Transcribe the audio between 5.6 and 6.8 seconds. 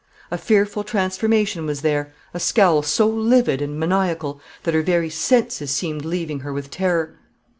seemed leaving her with